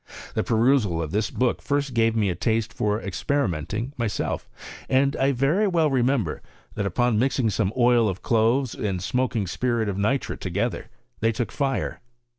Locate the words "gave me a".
1.93-2.35